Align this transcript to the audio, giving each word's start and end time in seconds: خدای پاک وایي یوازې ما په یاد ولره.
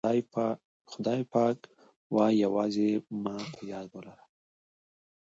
خدای 0.91 1.21
پاک 1.33 1.57
وایي 2.15 2.37
یوازې 2.45 2.89
ما 3.23 3.35
په 3.53 3.61
یاد 3.71 3.87
ولره. 3.91 4.23